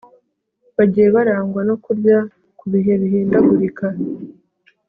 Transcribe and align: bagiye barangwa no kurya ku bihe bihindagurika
bagiye 0.77 1.07
barangwa 1.15 1.61
no 1.69 1.75
kurya 1.83 2.17
ku 2.59 2.65
bihe 2.71 2.93
bihindagurika 3.01 3.85